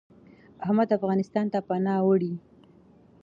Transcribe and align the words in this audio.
احمد 0.65 0.89
افغانستان 0.97 1.45
ته 1.53 1.59
پناه 1.67 2.01
وړي. 2.05 2.33